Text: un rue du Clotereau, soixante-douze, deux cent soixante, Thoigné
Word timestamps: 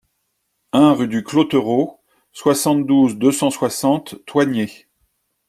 un 0.73 0.93
rue 0.93 1.07
du 1.07 1.23
Clotereau, 1.23 1.99
soixante-douze, 2.33 3.17
deux 3.17 3.31
cent 3.31 3.51
soixante, 3.51 4.15
Thoigné 4.25 4.87